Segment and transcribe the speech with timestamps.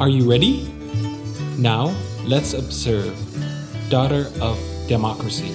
[0.00, 0.72] Are you ready?
[1.58, 3.18] Now, let's observe
[3.90, 5.48] Daughter of Democracy.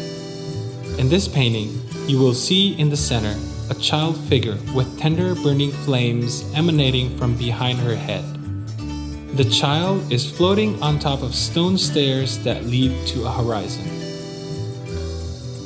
[1.00, 5.71] In this painting, you will see in the center a child figure with tender burning
[5.71, 8.26] flames emanating from behind her head.
[9.38, 13.85] The child is floating on top of stone stairs that lead to a horizon.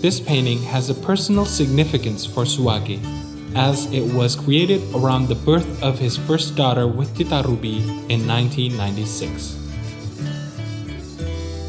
[0.04, 3.01] This painting has a personal significance for Suwage,
[3.55, 9.57] as it was created around the birth of his first daughter with Titarubi in 1996.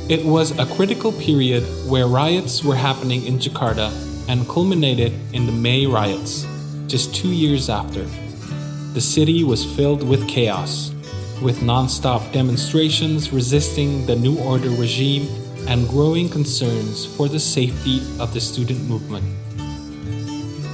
[0.09, 3.93] It was a critical period where riots were happening in Jakarta
[4.29, 6.47] and culminated in the May riots,
[6.87, 8.05] just two years after.
[8.95, 10.93] The city was filled with chaos,
[11.43, 15.29] with non stop demonstrations resisting the New Order regime
[15.69, 19.25] and growing concerns for the safety of the student movement.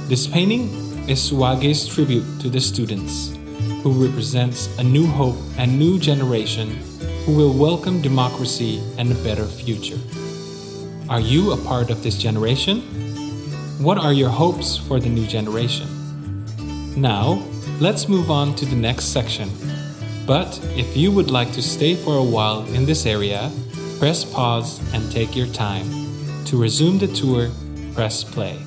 [0.07, 3.35] This painting is Suwage's tribute to the students,
[3.83, 6.69] who represents a new hope and new generation
[7.25, 9.99] who will welcome democracy and a better future.
[11.09, 12.81] Are you a part of this generation?
[13.79, 15.87] What are your hopes for the new generation?
[16.95, 17.43] Now,
[17.79, 19.49] let's move on to the next section
[20.25, 23.51] but if you would like to stay for a while in this area,
[23.99, 25.85] press pause and take your time.
[26.45, 27.51] To resume the tour,
[27.93, 28.57] press play.